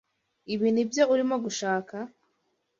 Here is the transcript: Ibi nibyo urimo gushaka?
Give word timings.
Ibi 0.53 0.67
nibyo 0.71 1.03
urimo 1.13 1.35
gushaka? 1.45 1.95